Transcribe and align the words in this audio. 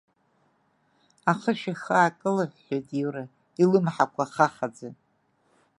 Ахышә 1.31 1.65
ихы 1.71 1.93
аакылҳәҳәеит 2.01 2.87
Иура, 3.01 3.23
илымҳақәа 3.63 4.25
хахаӡа. 4.33 4.89